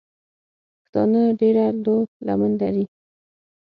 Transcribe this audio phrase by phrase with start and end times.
[0.79, 1.97] پښتانه ډېره لو
[2.27, 2.85] لمن لري.